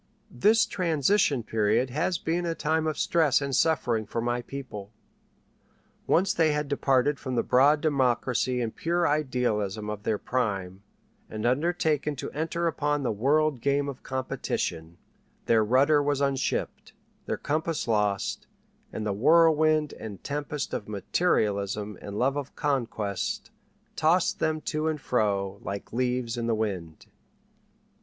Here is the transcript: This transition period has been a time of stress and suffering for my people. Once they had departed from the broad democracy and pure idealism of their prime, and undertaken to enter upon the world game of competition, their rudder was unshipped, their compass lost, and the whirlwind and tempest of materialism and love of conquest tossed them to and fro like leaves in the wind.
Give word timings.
This 0.31 0.65
transition 0.65 1.43
period 1.43 1.91
has 1.91 2.17
been 2.17 2.43
a 2.43 2.55
time 2.55 2.87
of 2.87 2.97
stress 2.97 3.39
and 3.39 3.55
suffering 3.55 4.07
for 4.07 4.19
my 4.19 4.41
people. 4.41 4.91
Once 6.07 6.33
they 6.33 6.53
had 6.53 6.67
departed 6.67 7.19
from 7.19 7.35
the 7.35 7.43
broad 7.43 7.81
democracy 7.81 8.61
and 8.61 8.75
pure 8.75 9.07
idealism 9.07 9.91
of 9.91 10.01
their 10.01 10.17
prime, 10.17 10.81
and 11.29 11.45
undertaken 11.45 12.15
to 12.15 12.31
enter 12.31 12.65
upon 12.65 13.03
the 13.03 13.11
world 13.11 13.61
game 13.61 13.87
of 13.87 14.01
competition, 14.01 14.97
their 15.45 15.63
rudder 15.63 16.01
was 16.01 16.19
unshipped, 16.19 16.93
their 17.27 17.37
compass 17.37 17.87
lost, 17.87 18.47
and 18.91 19.05
the 19.05 19.13
whirlwind 19.13 19.93
and 19.93 20.23
tempest 20.23 20.73
of 20.73 20.89
materialism 20.89 21.95
and 22.01 22.17
love 22.17 22.37
of 22.37 22.55
conquest 22.55 23.51
tossed 23.95 24.39
them 24.39 24.61
to 24.61 24.87
and 24.87 24.99
fro 24.99 25.59
like 25.61 25.93
leaves 25.93 26.37
in 26.37 26.47
the 26.47 26.55
wind. 26.55 27.05